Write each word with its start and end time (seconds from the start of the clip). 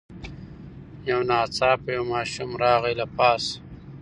یو 1.09 1.19
ناڅاپه 1.29 1.89
یو 1.95 2.03
ماشوم 2.13 2.49
راغی 2.61 2.93
له 2.99 3.05
پاسه 3.15 3.53